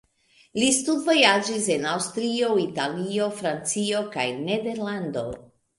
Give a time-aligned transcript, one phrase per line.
[0.59, 5.29] Li studvojaĝis en Aŭstrio, Italio, Francio kaj Nederlando.